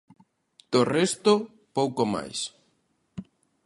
[0.73, 1.33] Do resto,
[1.77, 2.39] pouco máis.